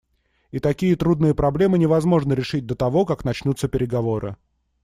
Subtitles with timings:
[0.51, 4.35] И такие трудные проблемы невозможно решить до того, как начнутся переговоры.